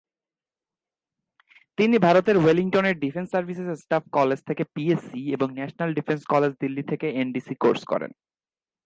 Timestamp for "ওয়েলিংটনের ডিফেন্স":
2.37-3.27